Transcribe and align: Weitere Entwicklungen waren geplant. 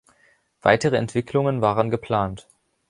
Weitere 0.63 0.97
Entwicklungen 0.97 1.61
waren 1.61 1.91
geplant. 1.91 2.47